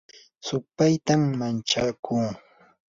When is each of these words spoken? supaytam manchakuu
supaytam 0.47 1.21
manchakuu 1.39 2.27